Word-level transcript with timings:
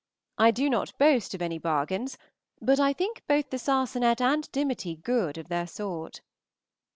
I 0.39 0.49
do 0.49 0.67
not 0.67 0.97
boast 0.97 1.35
of 1.35 1.43
any 1.43 1.59
bargains, 1.59 2.17
but 2.59 2.77
think 2.97 3.21
both 3.27 3.51
the 3.51 3.59
sarsenet 3.59 4.19
and 4.19 4.51
dimity 4.51 4.95
good 4.95 5.37
of 5.37 5.47
their 5.47 5.67
sort. 5.67 6.21